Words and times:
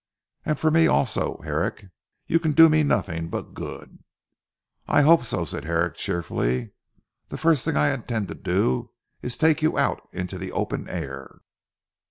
"And 0.45 0.57
for 0.57 0.71
me 0.71 0.87
also 0.87 1.39
Herrick. 1.43 1.91
You 2.25 2.39
can 2.39 2.53
do 2.53 2.69
me 2.69 2.81
nothing 2.81 3.29
but 3.29 3.53
good." 3.53 3.99
"I 4.87 5.03
hope 5.03 5.23
so," 5.23 5.45
said 5.45 5.65
Herrick 5.65 5.93
cheerfully 5.93 6.71
"the 7.27 7.37
first 7.37 7.63
thing 7.63 7.77
I 7.77 7.91
intend 7.93 8.27
to 8.29 8.33
do 8.33 8.89
is 9.21 9.33
to 9.33 9.39
take 9.45 9.61
you 9.61 9.77
out 9.77 10.09
into 10.11 10.39
the 10.39 10.53
open 10.53 10.89
air. 10.89 11.41